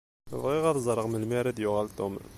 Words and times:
Bɣiɣ 0.41 0.63
ad 0.65 0.77
ẓṛeɣ 0.85 1.07
melmi 1.09 1.35
ara 1.39 1.55
d-yuɣal 1.57 1.89
Tom. 1.97 2.13